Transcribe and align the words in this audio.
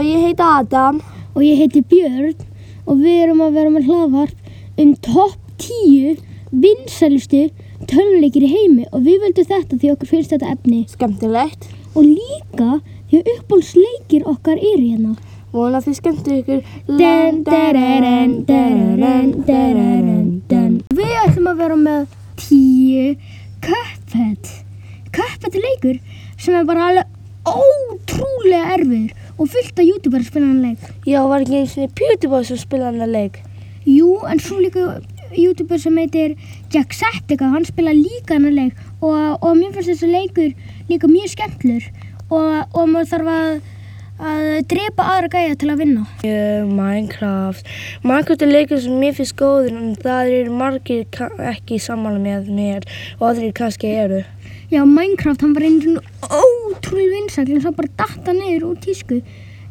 heiti 0.00 0.42
Adam. 0.42 1.00
og 1.34 1.42
ég 1.42 1.58
heiti 1.60 1.82
Björn 1.86 2.34
og 2.86 2.96
við 2.98 3.22
erum 3.24 3.40
að 3.44 3.52
vera 3.54 3.70
með 3.70 3.86
hlaðvarp 3.86 4.80
um 4.82 4.94
topp 4.96 5.36
10 5.62 6.16
vinsælustu 6.50 7.50
tölvuleikir 7.86 8.42
í 8.42 8.50
heimi 8.50 8.86
og 8.90 9.04
við 9.06 9.20
völdum 9.22 9.46
þetta 9.46 9.78
því 9.78 9.92
okkur 9.92 10.10
finnst 10.10 10.32
þetta 10.34 10.50
efni 10.56 10.80
Skemmtilegt. 10.90 11.68
og 11.94 12.02
líka 12.04 12.80
því 13.10 13.20
að 13.20 13.30
uppbólsleikir 13.34 14.26
okkar 14.26 14.58
eru 14.58 14.86
hérna. 14.86 15.16
Vona 15.52 15.80
þið 15.82 15.94
skemmtu 15.98 16.34
ykkur. 16.38 16.60
Við 20.94 21.14
ætlum 21.24 21.48
að 21.50 21.56
vera 21.58 21.76
með 21.76 22.06
10 22.38 23.16
Cuphead. 23.60 24.52
Cuphead 25.10 25.54
er 25.54 25.64
leikur 25.64 25.98
sem 26.38 26.54
er 26.54 26.64
bara 26.68 26.86
alveg 26.90 27.06
ótrúlega 27.50 28.76
erfiður 28.76 29.10
og 29.40 29.48
fullt 29.48 29.78
af 29.80 29.88
youtuber 29.88 30.22
spila 30.24 30.46
hann 30.46 30.60
leik. 30.62 30.82
Já, 31.08 31.22
var 31.24 31.40
ekki 31.40 31.62
eins 31.62 31.78
og 31.80 31.94
PewDiePie 31.96 32.44
sem 32.44 32.60
spilaði 32.60 33.00
hann 33.00 33.14
leik. 33.14 33.40
Jú, 33.88 34.12
en 34.28 34.42
svo 34.44 34.60
líka 34.60 35.00
youtuber 35.32 35.80
sem 35.80 35.96
heitir 35.96 36.36
Jacksepticeye, 36.74 37.48
hann 37.48 37.64
spila 37.64 37.94
líka 37.96 38.36
hann 38.36 38.52
leik 38.52 38.76
og, 39.00 39.38
og 39.40 39.56
mér 39.56 39.72
finnst 39.74 39.94
þessi 39.94 40.10
leikur 40.10 40.50
líka 40.90 41.08
mjög 41.08 41.32
skemmtlur 41.34 41.86
og, 42.28 42.66
og 42.74 42.88
maður 42.90 43.10
þarf 43.14 43.30
að, 43.34 43.52
að 44.20 44.46
drepa 44.68 45.06
aðra 45.14 45.30
gæja 45.32 45.56
til 45.60 45.70
að 45.72 45.80
vinna. 45.80 46.04
Minecraft. 46.68 47.68
Minecraft 48.04 48.44
er 48.44 48.52
leikur 48.52 48.82
sem 48.84 48.98
mér 49.00 49.16
finnst 49.16 49.36
góður 49.40 49.76
en 49.78 49.94
það 50.00 50.32
eru 50.38 50.56
margir 50.60 51.22
ekki 51.50 51.80
sammála 51.80 52.20
með 52.22 52.50
mér 52.56 52.88
og 53.18 53.30
aðrir 53.30 53.54
kannski 53.56 53.92
eru. 54.02 54.22
Já, 54.70 54.84
Minecraft, 54.86 55.42
hann 55.42 55.54
var 55.56 55.66
einu 55.66 55.80
svona 55.82 56.02
ótrúlega 56.30 57.14
vinsækli 57.16 57.56
en 57.56 57.64
svo 57.64 57.72
bara 57.76 57.94
datta 57.98 58.34
niður 58.36 58.68
úr 58.70 58.82
tísku. 58.84 59.22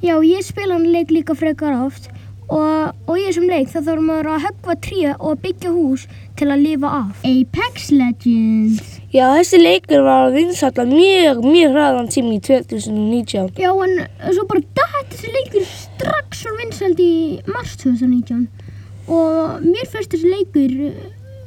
Já, 0.03 0.16
ég 0.23 0.44
spila 0.47 0.77
hann 0.77 0.89
leik 0.94 1.14
líka 1.14 1.36
frekar 1.38 1.77
oft 1.86 2.09
og, 2.50 2.95
og 3.05 3.17
í 3.17 3.25
þessum 3.28 3.47
leik 3.50 3.69
þá 3.72 3.80
þarf 3.86 4.05
maður 4.05 4.30
að 4.33 4.44
höggva 4.47 4.75
tríu 4.86 5.11
og 5.17 5.42
byggja 5.44 5.73
hús 5.73 6.05
til 6.39 6.47
að 6.50 6.64
lifa 6.66 6.92
af. 7.00 7.25
Apex 7.28 7.89
Legends. 7.94 8.95
Já, 9.14 9.25
þessi 9.38 9.59
leikur 9.61 10.03
var 10.05 10.33
vinsalla 10.33 10.86
mjög, 10.89 11.44
mjög 11.45 11.75
hraðan 11.75 12.09
tími 12.14 12.38
í 12.38 12.42
2019. 12.47 13.53
Já, 13.59 13.70
en 13.73 14.33
svo 14.36 14.47
bara 14.50 14.66
datt 14.81 15.14
þessi 15.14 15.36
leikur 15.36 15.70
strax 15.70 16.44
svo 16.44 16.55
vinsæld 16.59 17.02
í 17.03 17.14
mars 17.50 17.77
2019 17.81 18.47
og 19.09 19.64
mér 19.66 19.88
finnst 19.89 20.14
þessi 20.14 20.30
leikur 20.30 20.75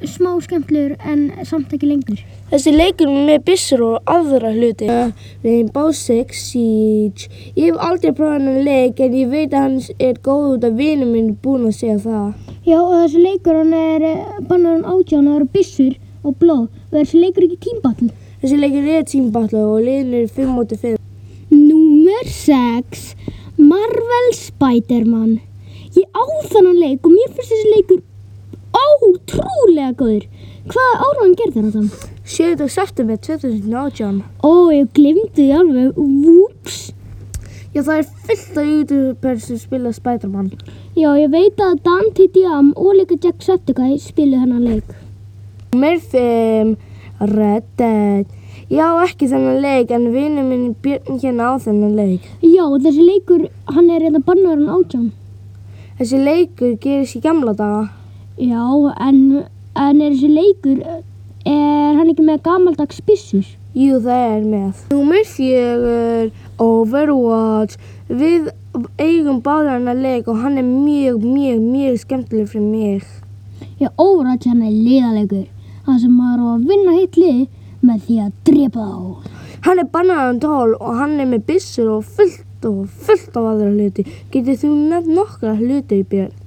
smá 0.09 0.31
skemmtlur 0.45 0.95
en 1.09 1.25
samt 1.49 1.73
ekki 1.75 1.89
lengur. 1.91 2.21
Þessi 2.51 2.73
leikur 2.75 3.11
er 3.11 3.27
með 3.29 3.45
byssur 3.47 3.83
og 3.87 4.11
aðra 4.11 4.53
hluti. 4.55 4.89
Uh, 4.91 5.13
Rainbow 5.45 5.93
Six 5.97 6.43
Siege. 6.51 7.29
Ég 7.57 7.71
hef 7.71 7.81
aldrei 7.87 8.15
prófað 8.17 8.39
hann 8.39 8.65
leik 8.67 9.03
en 9.03 9.17
ég 9.17 9.31
veit 9.33 9.53
að 9.53 9.67
hann 9.67 9.79
er 9.99 10.19
góð 10.25 10.49
út 10.55 10.67
af 10.69 10.75
vinum 10.79 11.15
minn 11.17 11.31
búinn 11.45 11.69
að 11.71 11.79
segja 11.79 12.01
það. 12.07 12.27
Já, 12.67 12.79
og 12.81 12.97
þessi 12.97 13.23
leikur 13.27 13.61
hann 13.61 13.77
er 13.79 14.09
bannar 14.49 14.79
hann 14.79 14.91
átján 14.95 15.29
og 15.29 15.33
það 15.33 15.39
eru 15.39 15.53
byssur 15.59 15.95
og 16.23 16.37
blóð 16.43 16.67
og 16.67 16.99
þessi 16.99 17.23
leikur 17.23 17.49
ekki 17.49 17.63
tímbatl. 17.69 18.11
Þessi 18.43 18.59
leikur 18.59 18.91
er 18.97 19.09
tímbatla 19.13 19.65
og 19.69 19.81
liðin 19.87 20.19
er 20.23 20.29
5 20.41 20.53
móti 20.57 20.81
5. 20.83 20.99
Númer 21.53 22.29
6 22.33 23.09
Marvel 23.61 24.31
Spider-Man 24.35 25.41
Ég 25.93 26.07
á 26.17 26.25
þannan 26.49 26.79
leik 26.81 27.05
og 27.05 27.13
mér 27.13 27.33
finnst 27.35 27.53
þessi 27.53 27.73
leikur 27.75 27.99
ótrúlega 28.77 29.93
góður. 29.99 30.27
Hvaða 30.73 31.07
áraðan 31.07 31.37
gerði 31.41 31.63
þetta? 31.67 32.09
7. 32.33 32.69
september 32.71 33.19
2018. 33.19 34.21
Ó, 34.47 34.53
ég 34.73 34.91
glimti 34.97 35.43
því 35.43 35.49
alveg. 35.59 35.97
Vúps. 35.97 36.83
Já, 37.73 37.81
það 37.81 37.95
er 37.97 38.09
fullt 38.27 38.59
af 38.61 38.67
youtuber 38.69 39.39
sem 39.41 39.59
spila 39.59 39.93
Spiderman. 39.97 40.51
Já, 40.93 41.09
ég 41.17 41.31
veit 41.33 41.61
að 41.65 41.79
Dante 41.87 42.27
Diam 42.35 42.75
og 42.77 42.99
líka 42.99 43.17
Jacksepticeye 43.17 43.97
spilu 44.01 44.41
hennan 44.43 44.67
leik. 44.67 44.93
Númer 45.73 45.97
5. 46.13 46.77
Red 47.33 47.65
Dead. 47.81 48.29
Já, 48.73 48.87
ekki 49.07 49.27
þennan 49.29 49.59
leik 49.65 49.91
en 49.93 50.07
vinur 50.13 50.45
minn 50.45 50.77
Björn 50.85 51.19
hérna 51.23 51.51
á 51.53 51.61
þennan 51.65 51.97
leik. 51.97 52.29
Já, 52.45 52.65
þessi 52.85 53.09
leikur, 53.09 53.49
hann 53.73 53.91
er 53.91 54.07
bannar 54.21 54.55
hann 54.55 54.69
átján. 54.69 55.11
Þessi 55.99 56.21
leikur 56.21 56.77
gerist 56.81 57.17
í 57.17 57.25
gamla 57.25 57.57
daga. 57.57 57.89
Já, 58.41 58.65
en, 59.07 59.45
en 59.77 60.01
er 60.01 60.15
þessi 60.15 60.29
leikur, 60.33 60.79
er 61.45 61.99
hann 61.99 62.09
ekki 62.09 62.25
með 62.25 62.41
gamaldags 62.47 63.03
byssur? 63.05 63.45
Jú, 63.77 63.99
það 64.05 64.23
er 64.29 64.47
með. 64.47 64.81
Númer 64.93 65.27
4. 65.29 66.31
Overwatch. 66.61 67.77
Við 68.09 68.51
eigum 69.01 69.43
báðar 69.45 69.79
hann 69.79 69.93
að 69.93 70.03
leik 70.05 70.29
og 70.33 70.41
hann 70.41 70.57
er 70.61 70.65
mjög, 70.65 71.25
mjög, 71.25 71.61
mjög 71.61 71.99
skemmtileg 72.03 72.51
fyrir 72.53 72.67
mig. 72.69 73.07
Já, 73.81 73.89
Overwatch 73.97 74.49
hann 74.49 74.65
er 74.65 74.73
liðalegur. 74.73 75.47
Það 75.87 76.03
sem 76.05 76.17
maður 76.17 76.45
á 76.45 76.49
að 76.53 76.67
vinna 76.73 76.97
heitt 76.97 77.21
lið 77.21 77.41
með 77.83 78.05
því 78.07 78.19
að 78.25 78.35
drepa 78.49 78.89
þá. 78.89 79.33
Hann 79.67 79.81
er 79.83 79.91
bannaðan 79.95 80.43
tól 80.43 80.77
og 80.79 81.01
hann 81.01 81.19
er 81.21 81.29
með 81.33 81.49
byssur 81.53 81.97
og 81.99 82.07
fullt 82.17 82.69
og 82.69 82.85
fullt 83.09 83.37
af 83.37 83.49
aðra 83.55 83.73
hluti. 83.73 84.05
Getur 84.33 84.61
þú 84.61 84.77
nefnt 84.89 85.17
nokkra 85.17 85.57
hluti 85.59 86.01
í 86.01 86.07
björn? 86.13 86.42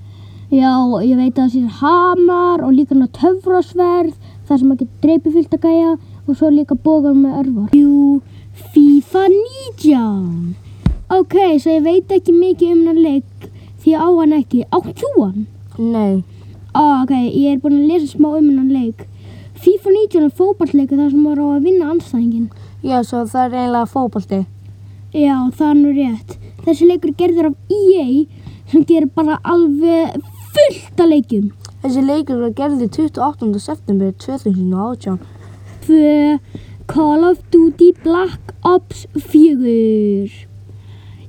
Já, 0.54 0.72
ég 1.02 1.18
veit 1.18 1.40
að 1.40 1.48
það 1.48 1.54
sé 1.56 1.78
hamar 1.80 2.62
og 2.62 2.76
líka 2.76 2.96
ná 2.96 3.08
töfrasverð, 3.18 4.14
þar 4.46 4.60
sem 4.60 4.68
maður 4.70 4.84
getur 4.84 5.02
dreipið 5.06 5.38
fyllt 5.40 5.56
að 5.58 5.66
gæja 5.66 5.94
og 6.26 6.38
svo 6.38 6.52
líka 6.54 6.78
bógar 6.78 7.16
með 7.18 7.40
örvar. 7.42 7.74
Jú, 7.74 8.22
FIFA 8.74 9.24
19. 9.82 10.54
Ok, 11.18 11.36
svo 11.62 11.74
ég 11.74 11.84
veit 11.86 12.14
ekki 12.14 12.36
mikið 12.36 12.76
um 12.76 12.86
hann 12.92 13.02
leik 13.02 13.50
því 13.82 13.96
ég 13.96 14.06
á 14.06 14.10
hann 14.10 14.38
ekki. 14.38 14.62
Átt 14.70 15.02
þú 15.02 15.12
hann? 15.24 15.48
Nei. 15.78 16.24
Á, 16.78 16.84
ok, 17.02 17.14
ég 17.16 17.56
er 17.56 17.60
búin 17.64 17.82
að 17.82 17.90
lesa 17.92 18.12
smá 18.14 18.30
um 18.36 18.48
hann 18.54 18.70
leik. 18.74 19.06
FIFA 19.66 19.94
19 19.98 20.26
er 20.28 20.38
fótballleikur 20.38 21.02
þar 21.02 21.12
sem 21.14 21.26
maður 21.26 21.42
á 21.42 21.48
að 21.56 21.68
vinna 21.70 21.92
anstæðingin. 21.94 22.48
Já, 22.86 23.00
svo 23.02 23.26
það 23.26 23.46
er 23.46 23.60
eiginlega 23.64 23.92
fótbolti. 23.94 24.42
Já, 25.16 25.36
það 25.58 25.70
er 25.70 25.78
nú 25.82 25.94
rétt. 25.96 26.38
Þessi 26.66 26.90
leikur 26.90 27.14
er 27.14 27.20
gerður 27.22 27.52
af 27.52 27.78
EA 27.82 28.08
sem 28.72 28.86
gerir 28.86 29.10
bara 29.16 29.38
alveg 29.46 30.18
fullt 30.56 31.02
af 31.04 31.10
leikjum. 31.12 31.52
Þessi 31.84 32.02
leikur 32.06 32.40
var 32.42 32.54
gerði 32.56 32.88
28. 32.88 33.60
september 33.60 34.12
2018. 34.24 35.20
Tvö 35.86 36.38
Call 36.88 37.26
of 37.28 37.42
Duty 37.52 37.92
Black 38.04 38.54
Ops 38.64 39.06
4. 39.16 40.48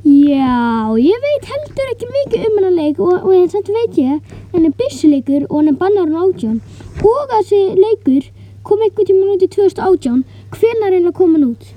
Já, 0.07 0.95
ég 1.03 1.25
veit 1.25 1.49
heldur 1.51 1.93
ekki 1.93 2.11
mikið 2.13 2.45
um 2.47 2.59
hennar 2.61 2.75
leik 2.77 3.01
og, 3.03 3.15
og 3.27 3.33
en 3.35 3.49
samt 3.51 3.73
veit 3.75 3.99
ég 3.99 4.35
hann 4.53 4.69
er 4.69 4.75
byssuleikur 4.79 5.49
og 5.49 5.57
hann 5.59 5.73
er 5.73 5.79
bannar 5.81 6.07
hann 6.07 6.29
átján. 6.29 6.61
Og 7.03 7.23
þessi 7.33 7.63
leikur 7.81 8.31
kom 8.67 8.85
einhvern 8.85 9.11
tímann 9.11 9.35
út 9.35 9.43
í 9.43 9.51
2018. 9.51 10.23
Hvenær 10.55 10.93
er 10.93 11.01
hann 11.01 11.11
að 11.11 11.19
koma 11.19 11.41
hann 11.41 11.51
út? 11.51 11.73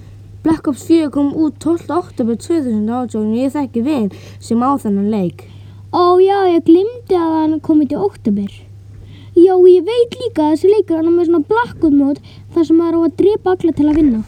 Black 0.46 0.70
Ops 0.70 0.86
4 0.88 1.10
kom 1.16 1.34
út 1.34 1.58
12. 1.64 1.90
oktober 1.98 2.38
2018 2.38 3.18
og 3.24 3.40
ég 3.42 3.56
þekki 3.58 3.88
vin 3.88 4.12
sem 4.38 4.62
á 4.62 4.78
þennan 4.78 5.10
leik. 5.10 5.50
Ó 5.90 6.22
já, 6.22 6.46
ég 6.46 6.68
glimti 6.68 7.16
að 7.18 7.32
hann 7.34 7.60
kom 7.66 7.80
út 7.82 7.94
í 7.94 7.98
oktober. 7.98 8.50
Já, 9.34 9.54
ég 9.58 9.86
veit 9.88 10.18
líka 10.20 10.44
að 10.44 10.52
þessi 10.54 10.70
leikur 10.70 11.00
hann 11.00 11.08
er 11.10 11.16
með 11.16 11.30
svona 11.30 11.48
blackout 11.50 11.96
mót 11.98 12.20
þar 12.54 12.68
sem 12.68 12.78
maður 12.78 12.98
á 12.98 13.02
að 13.08 13.16
drepa 13.22 13.54
alla 13.56 13.74
til 13.74 13.88
að 13.88 13.98
vinna. 13.98 14.20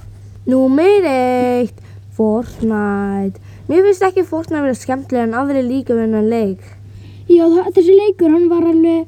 Númer 0.49 1.05
1. 1.11 1.83
Fortnite. 2.17 3.41
Mér 3.69 3.85
finnst 3.85 4.07
ekki 4.07 4.25
Fortnite 4.25 4.63
verið 4.65 4.79
skemmtilega 4.81 5.27
en 5.27 5.37
aðri 5.37 5.61
líka 5.67 5.93
við 5.93 6.07
hennan 6.07 6.31
leik. 6.33 6.65
Já, 7.29 7.45
þessi 7.77 7.93
leikur 7.93 8.33
hann 8.33 8.49
var 8.49 8.65
alveg 8.65 9.05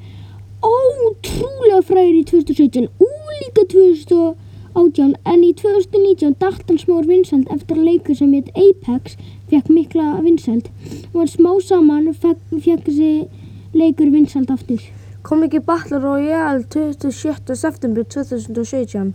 ótrúlega 0.63 1.81
fræður 1.89 2.19
í 2.19 2.23
2017 2.29 2.85
og 3.01 3.33
líka 3.39 3.65
2018 3.73 5.17
en 5.33 5.41
í 5.41 5.51
2019 5.57 6.37
datt 6.37 6.69
hann 6.69 6.81
smár 6.85 7.09
vinsæld 7.09 7.49
eftir 7.55 7.81
leikur 7.81 8.15
sem 8.21 8.31
heit 8.37 8.53
Apex 8.53 9.17
fekk 9.53 9.69
mikla 9.69 10.05
vinsæld 10.25 10.69
og 11.13 11.27
smá 11.29 11.53
saman 11.61 12.09
fekk, 12.13 12.39
þessi 12.57 13.27
leikur 13.77 14.09
vinsæld 14.13 14.49
aftur. 14.53 14.81
Kom 15.23 15.43
ekki 15.45 15.59
Battle 15.63 15.99
Royale 16.03 16.63
27. 16.69 17.55
september 17.55 18.03
2017. 18.03 19.13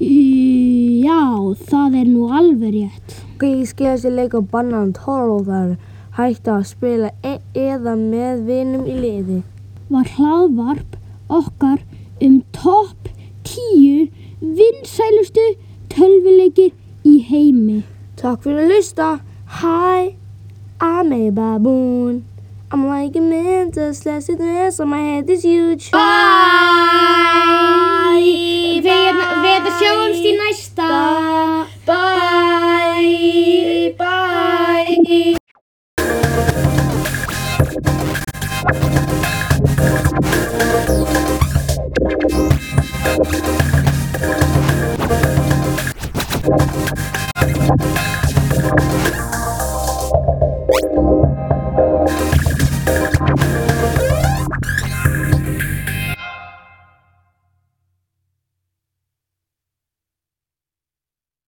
Í- 0.00 1.02
Já, 1.04 1.54
það 1.68 1.94
er 2.00 2.06
nú 2.08 2.28
alveg 2.32 2.72
rétt. 2.74 3.14
Ég 3.44 3.66
skil 3.68 3.86
þessi 3.92 4.10
leik 4.10 4.32
á 4.34 4.40
bannan 4.40 4.92
12 4.96 5.34
og 5.36 5.44
það 5.46 5.70
er 5.70 5.76
hægt 6.16 6.48
að 6.48 6.64
spila 6.66 7.10
e 7.22 7.34
eða 7.54 7.92
með 8.00 8.40
vinum 8.48 8.86
í 8.88 8.94
liði. 8.96 9.42
Var 9.90 10.08
hlaðvarp 10.16 10.96
okkar 11.28 11.82
um 12.24 12.40
topp 12.56 13.10
10 13.44 14.08
vinsælustu 14.40 15.44
tölvuleikir 15.92 16.72
í 17.04 17.18
heimi. 17.28 17.82
Takk 18.16 18.42
fyrir 18.46 18.64
að 18.64 18.72
hlusta. 18.72 19.08
Hi, 19.58 20.16
I'm 20.80 21.12
a 21.12 21.30
baboon. 21.30 22.24
I'm 22.72 22.88
like 22.88 23.14
a 23.14 23.20
mental 23.20 23.94
slash 23.94 24.28
it 24.28 24.40
is 24.40 24.80
on 24.80 24.88
my 24.88 24.98
head 24.98 25.30
is 25.30 25.44
huge. 25.44 25.92
Bye! 25.92 26.00
Við, 28.82 29.03